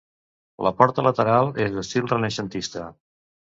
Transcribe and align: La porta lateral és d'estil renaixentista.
La 0.67 0.71
porta 0.79 1.03
lateral 1.09 1.53
és 1.67 1.77
d'estil 1.77 2.09
renaixentista. 2.15 2.91